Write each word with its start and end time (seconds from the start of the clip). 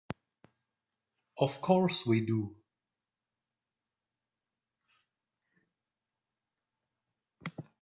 Of 1.37 1.61
course 1.61 2.07
we 2.07 2.21
do. 2.21 2.55